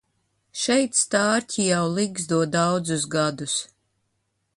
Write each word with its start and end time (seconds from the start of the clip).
Šeit 0.59 0.95
stārķi 0.99 1.65
jau 1.67 1.83
ligzdo 1.97 2.39
daudzus 2.57 3.05
gadus 3.17 3.59